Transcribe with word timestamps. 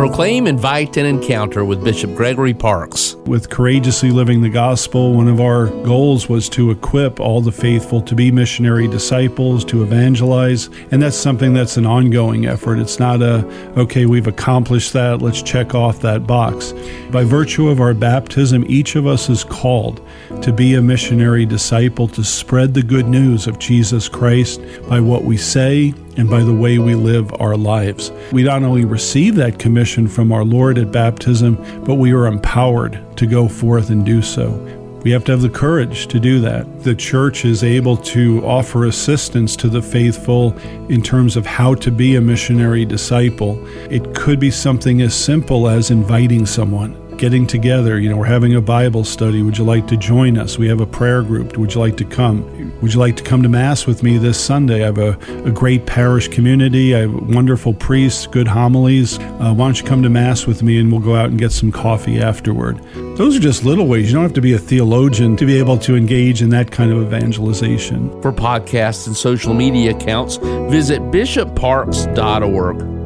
Proclaim, 0.00 0.46
invite, 0.46 0.96
and 0.96 1.06
encounter 1.06 1.62
with 1.62 1.84
Bishop 1.84 2.14
Gregory 2.14 2.54
Parkes. 2.54 3.16
With 3.26 3.50
Courageously 3.50 4.10
Living 4.10 4.40
the 4.40 4.48
Gospel, 4.48 5.12
one 5.12 5.28
of 5.28 5.42
our 5.42 5.66
goals 5.66 6.26
was 6.26 6.48
to 6.48 6.70
equip 6.70 7.20
all 7.20 7.42
the 7.42 7.52
faithful 7.52 8.00
to 8.00 8.14
be 8.14 8.30
missionary 8.30 8.88
disciples, 8.88 9.62
to 9.66 9.82
evangelize, 9.82 10.70
and 10.90 11.02
that's 11.02 11.18
something 11.18 11.52
that's 11.52 11.76
an 11.76 11.84
ongoing 11.84 12.46
effort. 12.46 12.78
It's 12.78 12.98
not 12.98 13.20
a, 13.20 13.46
okay, 13.78 14.06
we've 14.06 14.26
accomplished 14.26 14.94
that, 14.94 15.20
let's 15.20 15.42
check 15.42 15.74
off 15.74 16.00
that 16.00 16.26
box. 16.26 16.72
By 17.10 17.24
virtue 17.24 17.68
of 17.68 17.78
our 17.78 17.92
baptism, 17.92 18.64
each 18.68 18.96
of 18.96 19.06
us 19.06 19.28
is 19.28 19.44
called 19.44 20.00
to 20.40 20.50
be 20.50 20.76
a 20.76 20.80
missionary 20.80 21.44
disciple, 21.44 22.08
to 22.08 22.24
spread 22.24 22.72
the 22.72 22.82
good 22.82 23.06
news 23.06 23.46
of 23.46 23.58
Jesus 23.58 24.08
Christ 24.08 24.62
by 24.88 24.98
what 24.98 25.24
we 25.24 25.36
say 25.36 25.92
and 26.20 26.28
by 26.28 26.42
the 26.42 26.52
way 26.52 26.78
we 26.78 26.94
live 26.94 27.32
our 27.40 27.56
lives. 27.56 28.12
We 28.30 28.42
not 28.42 28.62
only 28.62 28.84
receive 28.84 29.36
that 29.36 29.58
commission 29.58 30.06
from 30.06 30.32
our 30.32 30.44
Lord 30.44 30.76
at 30.76 30.92
baptism, 30.92 31.56
but 31.84 31.94
we 31.94 32.12
are 32.12 32.26
empowered 32.26 33.00
to 33.16 33.26
go 33.26 33.48
forth 33.48 33.88
and 33.88 34.04
do 34.04 34.20
so. 34.20 34.50
We 35.02 35.12
have 35.12 35.24
to 35.24 35.32
have 35.32 35.40
the 35.40 35.48
courage 35.48 36.08
to 36.08 36.20
do 36.20 36.38
that. 36.40 36.82
The 36.84 36.94
church 36.94 37.46
is 37.46 37.64
able 37.64 37.96
to 37.96 38.44
offer 38.44 38.84
assistance 38.84 39.56
to 39.56 39.70
the 39.70 39.80
faithful 39.80 40.54
in 40.90 41.00
terms 41.00 41.36
of 41.36 41.46
how 41.46 41.74
to 41.76 41.90
be 41.90 42.16
a 42.16 42.20
missionary 42.20 42.84
disciple. 42.84 43.58
It 43.90 44.14
could 44.14 44.38
be 44.38 44.50
something 44.50 45.00
as 45.00 45.14
simple 45.14 45.70
as 45.70 45.90
inviting 45.90 46.44
someone 46.44 46.99
getting 47.20 47.46
together. 47.46 48.00
You 48.00 48.08
know, 48.08 48.16
we're 48.16 48.24
having 48.24 48.54
a 48.54 48.62
Bible 48.62 49.04
study. 49.04 49.42
Would 49.42 49.58
you 49.58 49.64
like 49.64 49.86
to 49.88 49.96
join 49.96 50.38
us? 50.38 50.56
We 50.58 50.68
have 50.68 50.80
a 50.80 50.86
prayer 50.86 51.22
group. 51.22 51.58
Would 51.58 51.74
you 51.74 51.80
like 51.80 51.98
to 51.98 52.04
come? 52.04 52.72
Would 52.80 52.94
you 52.94 52.98
like 52.98 53.16
to 53.16 53.22
come 53.22 53.42
to 53.42 53.48
Mass 53.48 53.86
with 53.86 54.02
me 54.02 54.16
this 54.16 54.42
Sunday? 54.42 54.82
I 54.82 54.86
have 54.86 54.96
a, 54.96 55.18
a 55.44 55.50
great 55.50 55.84
parish 55.84 56.28
community. 56.28 56.96
I 56.96 57.00
have 57.00 57.12
wonderful 57.12 57.74
priests, 57.74 58.26
good 58.26 58.48
homilies. 58.48 59.18
Uh, 59.18 59.52
why 59.52 59.66
don't 59.66 59.78
you 59.78 59.86
come 59.86 60.02
to 60.02 60.08
Mass 60.08 60.46
with 60.46 60.62
me 60.62 60.80
and 60.80 60.90
we'll 60.90 61.02
go 61.02 61.14
out 61.14 61.26
and 61.26 61.38
get 61.38 61.52
some 61.52 61.70
coffee 61.70 62.18
afterward? 62.18 62.82
Those 63.18 63.36
are 63.36 63.40
just 63.40 63.64
little 63.64 63.86
ways. 63.86 64.06
You 64.06 64.14
don't 64.14 64.22
have 64.22 64.32
to 64.32 64.40
be 64.40 64.54
a 64.54 64.58
theologian 64.58 65.36
to 65.36 65.44
be 65.44 65.58
able 65.58 65.76
to 65.78 65.94
engage 65.94 66.40
in 66.40 66.48
that 66.50 66.70
kind 66.70 66.90
of 66.90 67.02
evangelization. 67.02 68.10
For 68.22 68.32
podcasts 68.32 69.06
and 69.06 69.14
social 69.14 69.52
media 69.52 69.90
accounts, 69.94 70.36
visit 70.36 71.02
bishopparkes.org. 71.02 72.99